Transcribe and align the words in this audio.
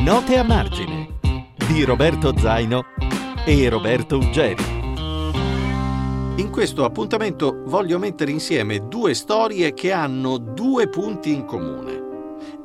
Note 0.00 0.38
a 0.38 0.42
margine 0.42 1.18
di 1.68 1.84
Roberto 1.84 2.34
Zaino 2.38 2.84
e 3.44 3.68
Roberto 3.68 4.16
Uggeri. 4.16 4.64
In 6.36 6.48
questo 6.50 6.86
appuntamento 6.86 7.62
voglio 7.66 7.98
mettere 7.98 8.30
insieme 8.30 8.88
due 8.88 9.12
storie 9.12 9.74
che 9.74 9.92
hanno 9.92 10.38
due 10.38 10.88
punti 10.88 11.34
in 11.34 11.44
comune. 11.44 12.02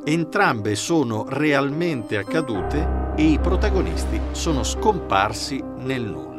Entrambe 0.05 0.75
sono 0.75 1.25
realmente 1.27 2.15
accadute 2.15 3.13
e 3.17 3.23
i 3.23 3.37
protagonisti 3.39 4.17
sono 4.31 4.63
scomparsi 4.63 5.61
nel 5.79 6.03
nulla. 6.03 6.34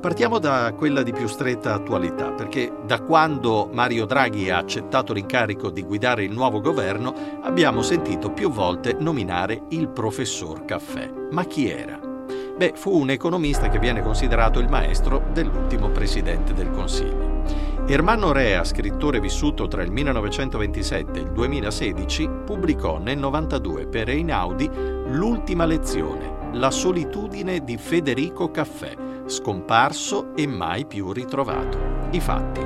Partiamo 0.00 0.38
da 0.38 0.72
quella 0.74 1.02
di 1.02 1.12
più 1.12 1.26
stretta 1.26 1.74
attualità, 1.74 2.32
perché 2.32 2.72
da 2.86 3.02
quando 3.02 3.68
Mario 3.70 4.06
Draghi 4.06 4.48
ha 4.48 4.56
accettato 4.56 5.12
l'incarico 5.12 5.68
di 5.68 5.82
guidare 5.82 6.24
il 6.24 6.32
nuovo 6.32 6.62
governo 6.62 7.14
abbiamo 7.42 7.82
sentito 7.82 8.30
più 8.30 8.50
volte 8.50 8.96
nominare 8.98 9.64
il 9.68 9.88
professor 9.88 10.64
Caffè. 10.64 11.12
Ma 11.32 11.44
chi 11.44 11.68
era? 11.68 12.00
Beh, 12.56 12.72
fu 12.76 12.98
un 12.98 13.10
economista 13.10 13.68
che 13.68 13.78
viene 13.78 14.00
considerato 14.00 14.58
il 14.58 14.70
maestro 14.70 15.22
dell'ultimo 15.34 15.90
presidente 15.90 16.54
del 16.54 16.70
Consiglio. 16.70 17.42
Ermanno 17.86 18.32
Rea, 18.32 18.64
scrittore 18.64 19.20
vissuto 19.20 19.68
tra 19.68 19.82
il 19.82 19.90
1927 19.90 21.18
e 21.18 21.22
il 21.22 21.30
2016, 21.32 22.30
pubblicò 22.46 22.96
nel 22.96 23.18
92 23.18 23.86
per 23.86 24.08
Einaudi 24.08 24.70
L'ultima 25.08 25.66
lezione, 25.66 26.39
la 26.52 26.70
solitudine 26.70 27.62
di 27.62 27.76
Federico 27.76 28.50
Caffè 28.50 28.96
scomparso 29.26 30.34
e 30.34 30.46
mai 30.46 30.84
più 30.84 31.12
ritrovato. 31.12 31.78
I 32.10 32.20
fatti. 32.20 32.60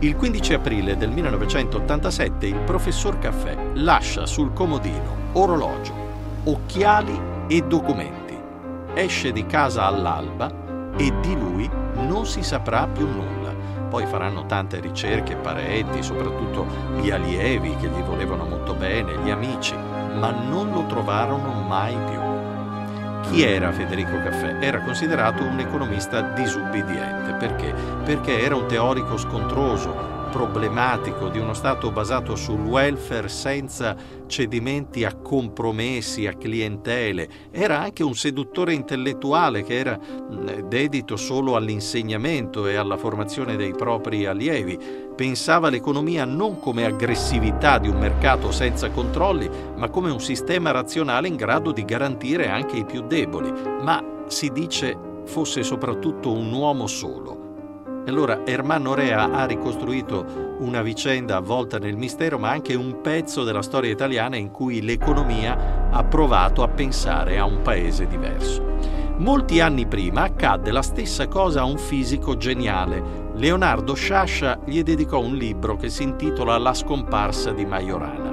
Il 0.00 0.14
15 0.14 0.54
aprile 0.54 0.96
del 0.96 1.10
1987 1.10 2.46
il 2.46 2.60
professor 2.60 3.18
Caffè 3.18 3.56
lascia 3.74 4.26
sul 4.26 4.52
comodino 4.52 5.24
orologio, 5.32 5.92
occhiali 6.44 7.18
e 7.48 7.62
documenti. 7.62 8.38
Esce 8.94 9.32
di 9.32 9.44
casa 9.46 9.84
all'alba 9.84 10.92
e 10.96 11.12
di 11.20 11.34
lui 11.34 11.68
non 11.94 12.26
si 12.26 12.42
saprà 12.42 12.86
più 12.86 13.06
nulla. 13.06 13.54
Poi 13.88 14.06
faranno 14.06 14.46
tante 14.46 14.80
ricerche, 14.80 15.36
parenti, 15.36 16.02
soprattutto 16.02 16.66
gli 17.00 17.10
allievi 17.10 17.74
che 17.76 17.88
gli 17.88 18.02
volevano 18.02 18.44
molto 18.44 18.74
bene, 18.74 19.18
gli 19.22 19.30
amici, 19.30 19.74
ma 19.74 20.30
non 20.30 20.70
lo 20.70 20.86
trovarono 20.86 21.52
mai 21.66 21.96
più. 22.10 22.35
Chi 23.30 23.42
era 23.42 23.72
Federico 23.72 24.22
Caffè? 24.22 24.56
Era 24.60 24.80
considerato 24.80 25.42
un 25.42 25.58
economista 25.58 26.20
disubbidiente. 26.20 27.32
Perché? 27.32 27.74
Perché 28.04 28.40
era 28.40 28.54
un 28.54 28.66
teorico 28.66 29.16
scontroso, 29.16 30.15
problematico 30.36 31.28
di 31.28 31.38
uno 31.38 31.54
Stato 31.54 31.90
basato 31.90 32.36
sul 32.36 32.60
welfare 32.60 33.26
senza 33.26 33.96
cedimenti 34.26 35.02
a 35.02 35.14
compromessi, 35.14 36.26
a 36.26 36.34
clientele. 36.34 37.26
Era 37.50 37.80
anche 37.80 38.02
un 38.02 38.14
seduttore 38.14 38.74
intellettuale 38.74 39.62
che 39.62 39.78
era 39.78 39.98
dedito 40.68 41.16
solo 41.16 41.56
all'insegnamento 41.56 42.66
e 42.66 42.74
alla 42.74 42.98
formazione 42.98 43.56
dei 43.56 43.72
propri 43.72 44.26
allievi. 44.26 44.78
Pensava 45.16 45.70
l'economia 45.70 46.26
non 46.26 46.60
come 46.60 46.84
aggressività 46.84 47.78
di 47.78 47.88
un 47.88 47.96
mercato 47.98 48.52
senza 48.52 48.90
controlli, 48.90 49.48
ma 49.74 49.88
come 49.88 50.10
un 50.10 50.20
sistema 50.20 50.70
razionale 50.70 51.28
in 51.28 51.36
grado 51.36 51.72
di 51.72 51.86
garantire 51.86 52.50
anche 52.50 52.76
i 52.76 52.84
più 52.84 53.06
deboli. 53.06 53.50
Ma 53.80 54.04
si 54.26 54.50
dice 54.50 54.98
fosse 55.24 55.62
soprattutto 55.62 56.30
un 56.30 56.52
uomo 56.52 56.86
solo 56.86 57.45
allora 58.10 58.46
Ermanno 58.46 58.94
Rea 58.94 59.32
ha 59.32 59.44
ricostruito 59.46 60.56
una 60.58 60.82
vicenda 60.82 61.36
avvolta 61.36 61.78
nel 61.78 61.96
mistero, 61.96 62.38
ma 62.38 62.50
anche 62.50 62.74
un 62.74 63.00
pezzo 63.00 63.44
della 63.44 63.62
storia 63.62 63.90
italiana 63.90 64.36
in 64.36 64.50
cui 64.50 64.82
l'economia 64.82 65.88
ha 65.90 66.04
provato 66.04 66.62
a 66.62 66.68
pensare 66.68 67.38
a 67.38 67.44
un 67.44 67.62
paese 67.62 68.06
diverso. 68.06 68.64
Molti 69.18 69.60
anni 69.60 69.86
prima 69.86 70.22
accadde 70.22 70.70
la 70.70 70.82
stessa 70.82 71.26
cosa 71.26 71.60
a 71.60 71.64
un 71.64 71.78
fisico 71.78 72.36
geniale. 72.36 73.30
Leonardo 73.34 73.94
Sciascia 73.94 74.60
gli 74.64 74.82
dedicò 74.82 75.20
un 75.20 75.34
libro 75.34 75.76
che 75.76 75.88
si 75.88 76.02
intitola 76.02 76.58
La 76.58 76.74
scomparsa 76.74 77.52
di 77.52 77.64
Majorana 77.64 78.25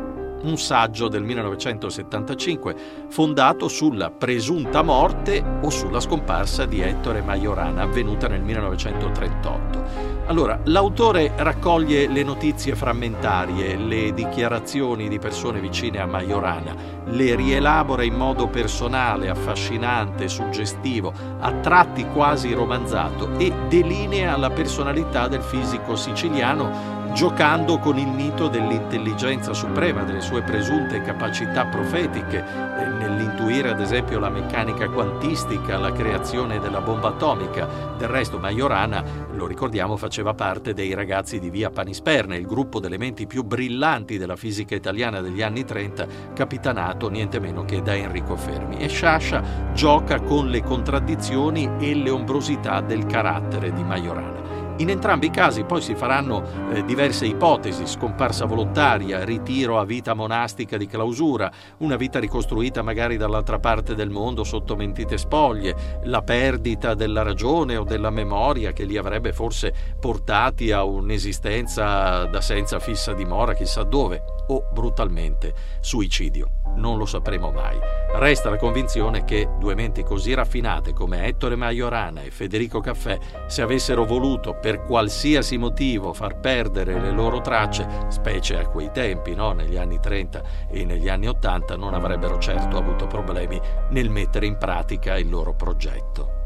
un 0.43 0.57
saggio 0.57 1.07
del 1.07 1.23
1975 1.23 2.75
fondato 3.09 3.67
sulla 3.67 4.09
presunta 4.09 4.81
morte 4.81 5.43
o 5.61 5.69
sulla 5.69 5.99
scomparsa 5.99 6.65
di 6.65 6.81
Ettore 6.81 7.21
Majorana 7.21 7.81
avvenuta 7.83 8.27
nel 8.27 8.41
1938. 8.41 10.13
Allora, 10.25 10.57
l'autore 10.63 11.33
raccoglie 11.35 12.07
le 12.07 12.23
notizie 12.23 12.75
frammentarie, 12.75 13.75
le 13.75 14.13
dichiarazioni 14.13 15.09
di 15.09 15.19
persone 15.19 15.59
vicine 15.59 15.99
a 15.99 16.05
Majorana, 16.05 16.73
le 17.07 17.35
rielabora 17.35 18.03
in 18.03 18.13
modo 18.13 18.47
personale, 18.47 19.29
affascinante, 19.29 20.29
suggestivo, 20.29 21.11
a 21.39 21.51
tratti 21.55 22.05
quasi 22.13 22.53
romanzato 22.53 23.37
e 23.37 23.51
delinea 23.67 24.37
la 24.37 24.49
personalità 24.49 25.27
del 25.27 25.41
fisico 25.41 25.97
siciliano 25.97 27.01
giocando 27.13 27.78
con 27.78 28.00
il 28.00 28.07
mito 28.07 28.47
dell'intelligenza 28.47 29.53
suprema, 29.53 30.03
delle 30.03 30.22
sue 30.22 30.41
presunte 30.41 31.01
capacità 31.01 31.66
profetiche, 31.66 32.44
eh, 32.44 32.85
nell'intuire 32.88 33.69
ad 33.69 33.79
esempio 33.79 34.19
la 34.19 34.29
meccanica 34.29 34.90
quantistica, 34.90 35.78
la 35.78 35.91
creazione 35.91 36.59
della 36.59 36.81
bomba 36.81 37.09
atomica. 37.09 37.91
Del 37.97 38.07
resto 38.07 38.40
Majorana, 38.40 39.03
lo 39.31 39.46
ricordiamo, 39.46 39.96
faceva 39.96 40.34
parte 40.34 40.74
dei 40.74 40.94
ragazzi 40.96 41.40
di 41.40 41.51
Via 41.51 41.69
Panisperna, 41.69 42.35
il 42.35 42.47
gruppo 42.47 42.79
di 42.79 42.88
elementi 42.88 43.28
più 43.28 43.44
brillanti 43.44 44.18
della 44.18 44.35
fisica 44.35 44.74
italiana 44.74 45.22
degli 45.22 45.44
anni 45.44 45.63
30, 45.63 46.07
capitanato 46.34 47.09
niente 47.09 47.40
meno 47.40 47.63
che 47.63 47.84
da 47.84 47.95
Enrico 47.95 48.35
Fermi. 48.35 48.78
E 48.78 48.88
Sciascia 48.88 49.72
gioca 49.74 50.19
con 50.19 50.47
le 50.47 50.63
contraddizioni 50.63 51.69
e 51.80 51.94
le 51.94 52.09
ombrosità 52.09 52.81
del 52.81 53.06
carattere 53.06 53.72
di 53.72 53.84
Majorana. 53.84 54.52
In 54.78 54.89
entrambi 54.89 55.28
i 55.28 55.29
casi 55.29 55.63
poi 55.63 55.81
si 55.81 55.94
faranno 55.94 56.72
eh, 56.72 56.84
diverse 56.84 57.28
ipotesi, 57.28 57.85
scomparsa 57.85 58.45
volontaria, 58.45 59.23
ritiro 59.23 59.79
a 59.79 59.85
vita 59.85 60.16
monastica 60.16 60.78
di 60.78 60.88
clausura, 60.88 61.51
una 61.78 61.95
vita 61.95 62.19
ricostruita 62.19 62.81
magari 62.81 63.16
dall'altra 63.16 63.59
parte 63.59 63.94
del 63.94 64.09
mondo 64.09 64.44
sotto 64.44 64.75
mentite 64.75 65.17
spoglie, 65.19 66.01
la 66.06 66.23
perdita 66.23 66.95
della 66.95 67.22
ragione 67.22 67.78
o 67.78 67.83
della 67.83 68.09
memoria 68.09 68.72
che 68.72 68.85
li 68.85 68.97
avrebbe 68.97 69.31
forse 69.31 69.73
portati 70.00 70.72
a 70.72 70.83
un'esistenza 70.83 72.25
da 72.25 72.41
senza 72.41 72.79
fissa 72.79 73.13
dimora 73.13 73.53
chissà 73.53 73.83
dove, 73.83 74.23
o 74.47 74.67
brutalmente 74.73 75.53
suicidio 75.81 76.62
non 76.75 76.97
lo 76.97 77.06
sapremo 77.06 77.51
mai. 77.51 77.78
Resta 78.16 78.50
la 78.50 78.57
convinzione 78.57 79.23
che 79.23 79.50
due 79.57 79.75
menti 79.75 80.03
così 80.03 80.34
raffinate 80.34 80.94
come 80.94 81.25
Ettore 81.25 81.56
Majorana 81.56 82.22
e 82.22 82.31
Federico 82.31 82.79
Caffè, 82.79 83.17
se 83.47 83.61
avessero 83.61 84.06
voluto 84.06 84.53
per 84.59 84.83
qualsiasi 84.83 85.57
motivo 85.57 86.13
far 86.13 86.39
perdere 86.39 87.00
le 87.00 87.12
loro 87.12 87.41
tracce, 87.41 87.88
specie 88.09 88.57
a 88.57 88.67
quei 88.67 88.91
tempi, 88.91 89.33
no? 89.33 89.51
negli 89.53 89.78
anni 89.78 90.00
30 90.00 90.44
e 90.69 90.85
negli 90.85 91.09
anni 91.09 91.28
80, 91.28 91.75
non 91.75 91.94
avrebbero 91.94 92.38
certo 92.39 92.78
avuto 92.78 93.07
problemi 93.07 93.59
nel 93.89 94.09
mettere 94.09 94.45
in 94.45 94.57
pratica 94.57 95.17
il 95.17 95.29
loro 95.29 95.53
progetto. 95.53 96.41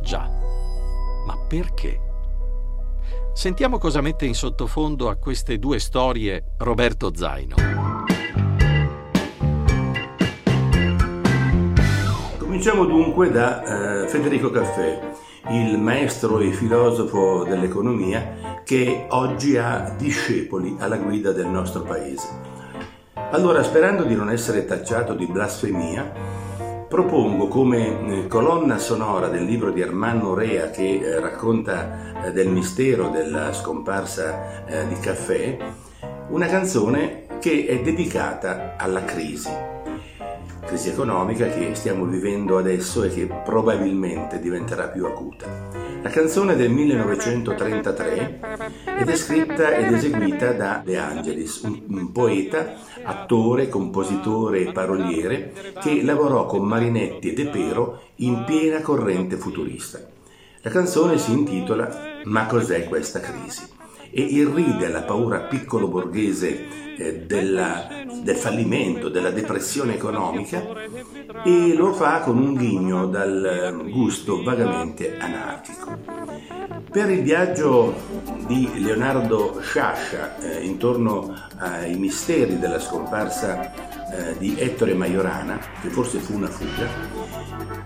Già, 0.00 0.28
ma 1.26 1.36
perché? 1.48 2.00
Sentiamo 3.32 3.78
cosa 3.78 4.00
mette 4.00 4.26
in 4.26 4.34
sottofondo 4.34 5.08
a 5.08 5.16
queste 5.16 5.58
due 5.58 5.80
storie 5.80 6.54
Roberto 6.58 7.12
Zaino. 7.14 7.83
Cominciamo 12.54 12.84
dunque 12.84 13.32
da 13.32 14.04
eh, 14.04 14.08
Federico 14.08 14.48
Caffè, 14.48 15.00
il 15.48 15.76
maestro 15.76 16.38
e 16.38 16.52
filosofo 16.52 17.42
dell'economia 17.42 18.60
che 18.62 19.06
oggi 19.08 19.56
ha 19.56 19.92
discepoli 19.98 20.76
alla 20.78 20.96
guida 20.98 21.32
del 21.32 21.48
nostro 21.48 21.82
paese. 21.82 22.28
Allora, 23.32 23.60
sperando 23.64 24.04
di 24.04 24.14
non 24.14 24.30
essere 24.30 24.66
tacciato 24.66 25.14
di 25.14 25.26
blasfemia, 25.26 26.12
propongo 26.86 27.48
come 27.48 28.20
eh, 28.22 28.26
colonna 28.28 28.78
sonora 28.78 29.26
del 29.26 29.42
libro 29.42 29.72
di 29.72 29.82
Armando 29.82 30.32
Rea 30.32 30.70
che 30.70 31.00
eh, 31.00 31.18
racconta 31.18 32.22
eh, 32.22 32.30
del 32.30 32.50
mistero 32.50 33.08
della 33.08 33.52
scomparsa 33.52 34.62
di 34.86 34.94
Caffè, 35.00 35.56
una 36.28 36.46
canzone 36.46 37.26
che 37.40 37.66
è 37.66 37.80
dedicata 37.80 38.76
alla 38.78 39.04
crisi 39.04 39.72
crisi 40.74 40.88
economica 40.88 41.46
che 41.46 41.72
stiamo 41.76 42.04
vivendo 42.04 42.58
adesso 42.58 43.04
e 43.04 43.08
che 43.08 43.26
probabilmente 43.44 44.40
diventerà 44.40 44.88
più 44.88 45.06
acuta. 45.06 45.46
La 46.02 46.10
canzone 46.10 46.56
del 46.56 46.70
1933 46.70 48.40
ed 48.98 49.08
è 49.08 49.14
scritta 49.16 49.72
ed 49.76 49.92
eseguita 49.92 50.52
da 50.52 50.82
De 50.84 50.98
Angelis, 50.98 51.60
un, 51.62 51.80
un 51.86 52.10
poeta, 52.10 52.74
attore, 53.04 53.68
compositore 53.68 54.62
e 54.62 54.72
paroliere 54.72 55.52
che 55.80 56.02
lavorò 56.02 56.46
con 56.46 56.66
Marinetti 56.66 57.30
e 57.30 57.34
De 57.34 57.46
Pero 57.46 58.00
in 58.16 58.42
piena 58.44 58.80
corrente 58.80 59.36
futurista. 59.36 60.00
La 60.62 60.70
canzone 60.70 61.18
si 61.18 61.30
intitola 61.30 62.20
Ma 62.24 62.46
cos'è 62.46 62.88
questa 62.88 63.20
crisi? 63.20 63.62
E 64.16 64.22
irride 64.22 64.88
la 64.88 65.02
paura 65.02 65.40
piccolo 65.40 65.88
borghese 65.88 66.84
eh, 66.96 67.24
della, 67.26 67.88
del 68.22 68.36
fallimento, 68.36 69.08
della 69.08 69.30
depressione 69.30 69.94
economica 69.94 70.64
e 71.42 71.74
lo 71.74 71.92
fa 71.92 72.20
con 72.20 72.38
un 72.38 72.54
ghigno 72.54 73.06
dal 73.06 73.84
gusto 73.90 74.44
vagamente 74.44 75.18
anarchico. 75.18 75.98
Per 76.92 77.10
il 77.10 77.22
viaggio 77.22 77.92
di 78.46 78.70
Leonardo 78.76 79.58
Sciascia 79.60 80.38
eh, 80.38 80.64
intorno 80.64 81.34
ai 81.58 81.96
misteri 81.96 82.60
della 82.60 82.78
scomparsa 82.78 83.72
eh, 84.12 84.38
di 84.38 84.54
Ettore 84.56 84.94
Majorana, 84.94 85.58
che 85.82 85.88
forse 85.88 86.18
fu 86.18 86.34
una 86.34 86.46
fuga, 86.46 86.86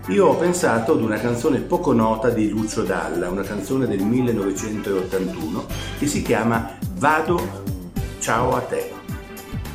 io 0.09 0.25
ho 0.25 0.35
pensato 0.35 0.93
ad 0.93 1.03
una 1.03 1.19
canzone 1.19 1.59
poco 1.59 1.93
nota 1.93 2.29
di 2.29 2.49
Lucio 2.49 2.81
Dalla, 2.81 3.29
una 3.29 3.43
canzone 3.43 3.85
del 3.85 4.01
1981 4.01 5.65
che 5.99 6.07
si 6.07 6.23
chiama 6.23 6.77
Vado, 6.95 7.39
ciao 8.19 8.55
a 8.55 8.61
te. 8.61 8.91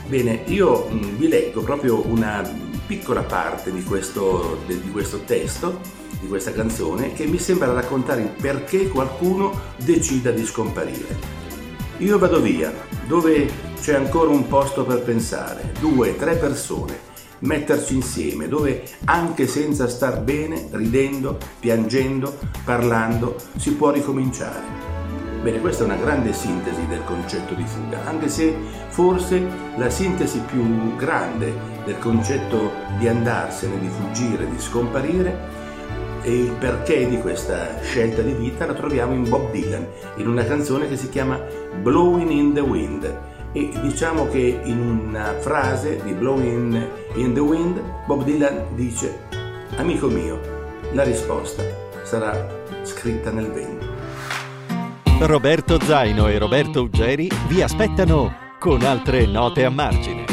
Bene, 0.08 0.42
io 0.46 0.88
mm, 0.90 1.16
vi 1.16 1.28
leggo 1.28 1.62
proprio 1.62 2.04
una 2.06 2.42
piccola 2.84 3.22
parte 3.22 3.72
di 3.72 3.84
questo, 3.84 4.58
di 4.66 4.90
questo 4.90 5.20
testo, 5.20 5.78
di 6.20 6.26
questa 6.26 6.52
canzone, 6.52 7.12
che 7.12 7.26
mi 7.26 7.38
sembra 7.38 7.72
raccontare 7.72 8.22
il 8.22 8.30
perché 8.30 8.88
qualcuno 8.88 9.52
decida 9.84 10.32
di 10.32 10.44
scomparire. 10.44 11.16
Io 11.98 12.18
vado 12.18 12.40
via, 12.40 12.72
dove 13.06 13.48
c'è 13.80 13.94
ancora 13.94 14.30
un 14.30 14.48
posto 14.48 14.84
per 14.84 15.02
pensare, 15.02 15.72
due, 15.78 16.16
tre 16.16 16.34
persone 16.34 17.12
metterci 17.44 17.94
insieme, 17.94 18.48
dove 18.48 18.82
anche 19.04 19.46
senza 19.46 19.88
star 19.88 20.20
bene, 20.20 20.68
ridendo, 20.70 21.38
piangendo, 21.60 22.36
parlando, 22.64 23.36
si 23.56 23.72
può 23.74 23.90
ricominciare. 23.90 24.82
Bene, 25.42 25.60
questa 25.60 25.82
è 25.82 25.86
una 25.86 25.96
grande 25.96 26.32
sintesi 26.32 26.86
del 26.86 27.04
concetto 27.04 27.54
di 27.54 27.64
fuga, 27.64 28.06
anche 28.06 28.28
se 28.28 28.54
forse 28.88 29.46
la 29.76 29.90
sintesi 29.90 30.38
più 30.40 30.96
grande 30.96 31.52
del 31.84 31.98
concetto 31.98 32.72
di 32.98 33.08
andarsene, 33.08 33.78
di 33.78 33.88
fuggire, 33.88 34.48
di 34.48 34.58
scomparire 34.58 35.62
e 36.22 36.34
il 36.34 36.52
perché 36.52 37.06
di 37.06 37.20
questa 37.20 37.78
scelta 37.82 38.22
di 38.22 38.32
vita 38.32 38.64
la 38.64 38.72
troviamo 38.72 39.12
in 39.12 39.28
Bob 39.28 39.50
Dylan, 39.50 39.86
in 40.16 40.28
una 40.28 40.44
canzone 40.46 40.88
che 40.88 40.96
si 40.96 41.10
chiama 41.10 41.38
Blowing 41.82 42.30
in 42.30 42.54
the 42.54 42.60
Wind 42.60 43.33
e 43.54 43.70
diciamo 43.80 44.28
che 44.28 44.60
in 44.64 44.80
una 44.80 45.38
frase 45.38 46.02
di 46.02 46.12
Blowing 46.12 46.88
in 47.14 47.32
the 47.32 47.40
Wind 47.40 47.80
Bob 48.04 48.24
Dylan 48.24 48.74
dice 48.74 49.26
amico 49.76 50.08
mio 50.08 50.40
la 50.92 51.04
risposta 51.04 51.62
sarà 52.02 52.62
scritta 52.82 53.30
nel 53.30 53.50
vento 53.52 53.86
Roberto 55.20 55.80
Zaino 55.80 56.26
e 56.26 56.36
Roberto 56.38 56.82
Uggeri 56.82 57.30
vi 57.46 57.62
aspettano 57.62 58.34
con 58.58 58.82
altre 58.82 59.24
note 59.26 59.64
a 59.64 59.70
margine 59.70 60.23